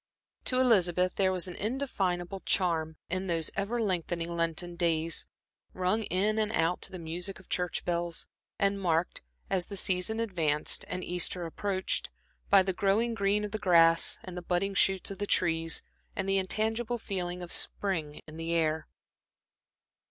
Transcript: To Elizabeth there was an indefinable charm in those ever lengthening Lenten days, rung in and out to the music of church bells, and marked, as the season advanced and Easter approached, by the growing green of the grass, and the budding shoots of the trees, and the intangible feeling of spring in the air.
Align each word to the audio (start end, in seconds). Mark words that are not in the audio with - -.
To 0.45 0.57
Elizabeth 0.57 1.13
there 1.13 1.31
was 1.31 1.47
an 1.47 1.53
indefinable 1.53 2.39
charm 2.39 2.95
in 3.07 3.27
those 3.27 3.51
ever 3.55 3.79
lengthening 3.79 4.35
Lenten 4.35 4.75
days, 4.75 5.27
rung 5.73 6.01
in 6.05 6.39
and 6.39 6.51
out 6.53 6.81
to 6.81 6.91
the 6.91 6.97
music 6.97 7.39
of 7.39 7.49
church 7.49 7.85
bells, 7.85 8.25
and 8.57 8.81
marked, 8.81 9.21
as 9.47 9.67
the 9.67 9.77
season 9.77 10.19
advanced 10.19 10.85
and 10.87 11.03
Easter 11.03 11.45
approached, 11.45 12.09
by 12.49 12.63
the 12.63 12.73
growing 12.73 13.13
green 13.13 13.43
of 13.43 13.51
the 13.51 13.59
grass, 13.59 14.17
and 14.23 14.35
the 14.35 14.41
budding 14.41 14.73
shoots 14.73 15.11
of 15.11 15.19
the 15.19 15.27
trees, 15.27 15.83
and 16.15 16.27
the 16.27 16.39
intangible 16.39 16.97
feeling 16.97 17.43
of 17.43 17.51
spring 17.51 18.21
in 18.25 18.37
the 18.37 18.53
air. 18.55 18.87